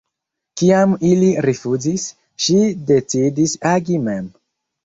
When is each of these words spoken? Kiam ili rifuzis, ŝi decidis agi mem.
Kiam 0.61 0.95
ili 1.09 1.27
rifuzis, 1.47 2.07
ŝi 2.47 2.57
decidis 2.93 3.55
agi 3.77 4.01
mem. 4.09 4.27